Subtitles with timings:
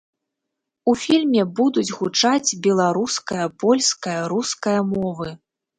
[0.91, 5.29] У фільме будуць гучаць беларуская, польская, руская мовы.